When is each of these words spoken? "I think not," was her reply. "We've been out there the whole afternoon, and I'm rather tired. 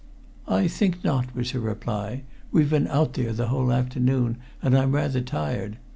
"I 0.47 0.67
think 0.67 1.03
not," 1.03 1.35
was 1.35 1.51
her 1.51 1.59
reply. 1.59 2.23
"We've 2.51 2.71
been 2.71 2.87
out 2.87 3.13
there 3.13 3.33
the 3.33 3.49
whole 3.49 3.71
afternoon, 3.71 4.37
and 4.59 4.75
I'm 4.75 4.93
rather 4.95 5.21
tired. 5.21 5.77